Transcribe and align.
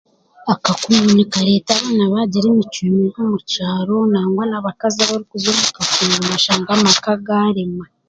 Akakungu 0.53 1.09
nikareeta 1.15 1.69
abaana 1.77 2.03
baagira 2.13 2.47
emicwe 2.51 2.83
mibi 2.95 3.19
omu 3.23 3.37
kyaro 3.49 3.97
nangwa 4.11 4.43
n'abakazi 4.47 4.97
abarikuza 5.01 5.47
omu 5.53 5.67
kakungu 5.75 6.19
n'oshanga 6.23 6.71
n'amaka 6.73 7.11
gaarema 7.27 7.85